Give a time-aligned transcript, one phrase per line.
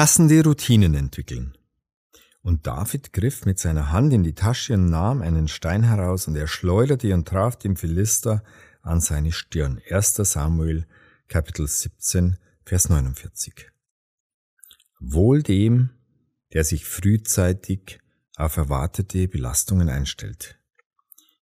[0.00, 1.58] Passende Routinen entwickeln.
[2.40, 6.36] Und David griff mit seiner Hand in die Tasche und nahm einen Stein heraus und
[6.36, 8.42] er schleuderte und traf den Philister
[8.80, 9.78] an seine Stirn.
[9.90, 10.14] 1.
[10.14, 10.86] Samuel
[11.28, 13.70] Kapitel 17 Vers 49.
[15.00, 15.90] Wohl dem,
[16.54, 18.00] der sich frühzeitig
[18.36, 20.58] auf erwartete Belastungen einstellt.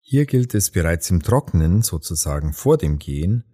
[0.00, 3.44] Hier gilt es bereits im Trocknen, sozusagen vor dem Gehen,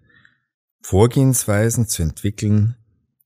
[0.81, 2.77] Vorgehensweisen zu entwickeln,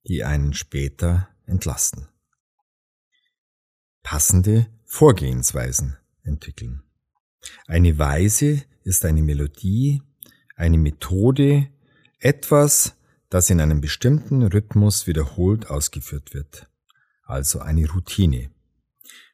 [0.08, 2.08] die einen später entlasten.
[4.02, 6.82] Passende Vorgehensweisen entwickeln.
[7.66, 10.02] Eine Weise ist eine Melodie,
[10.56, 11.68] eine Methode,
[12.18, 12.96] etwas,
[13.28, 16.68] das in einem bestimmten Rhythmus wiederholt ausgeführt wird.
[17.24, 18.50] Also eine Routine.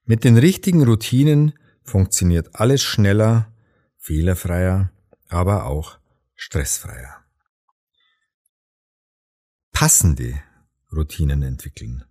[0.04, 3.52] Mit den richtigen Routinen funktioniert alles schneller,
[3.98, 4.90] fehlerfreier,
[5.28, 5.98] aber auch
[6.34, 7.24] stressfreier.
[9.72, 10.42] Passende
[10.94, 12.04] Routinen entwickeln.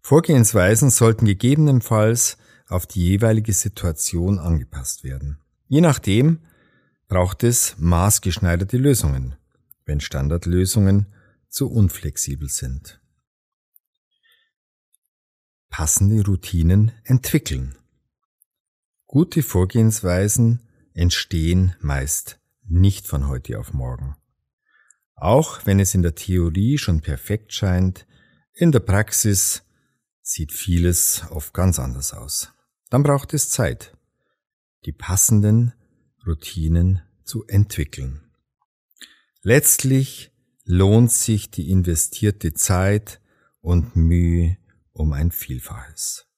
[0.00, 2.38] Vorgehensweisen sollten gegebenenfalls
[2.68, 5.38] auf die jeweilige Situation angepasst werden.
[5.68, 6.40] Je nachdem
[7.08, 9.36] braucht es maßgeschneiderte Lösungen,
[9.84, 11.06] wenn Standardlösungen
[11.48, 13.00] zu unflexibel sind.
[15.68, 17.76] Passende Routinen entwickeln.
[19.06, 20.62] Gute Vorgehensweisen
[20.94, 24.16] entstehen meist nicht von heute auf morgen.
[25.20, 28.06] Auch wenn es in der Theorie schon perfekt scheint,
[28.54, 29.62] in der Praxis
[30.22, 32.52] sieht vieles oft ganz anders aus.
[32.88, 33.94] Dann braucht es Zeit,
[34.86, 35.74] die passenden
[36.26, 38.30] Routinen zu entwickeln.
[39.42, 40.32] Letztlich
[40.64, 43.20] lohnt sich die investierte Zeit
[43.60, 44.56] und Mühe
[44.92, 46.29] um ein Vielfaches.